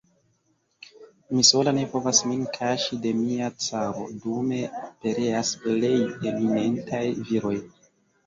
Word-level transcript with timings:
Mi 1.35 1.43
sola 1.49 1.73
ne 1.79 1.83
povas 1.89 2.21
min 2.29 2.41
kaŝi 2.55 2.97
de 3.03 3.11
mia 3.19 3.49
caro, 3.65 4.07
dume 4.23 4.63
pereas 5.03 5.51
plej 5.65 5.95
eminentaj 6.31 7.05
viroj. 7.29 7.55